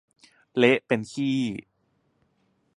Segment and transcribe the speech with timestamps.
[0.57, 1.39] เละเป็นขี้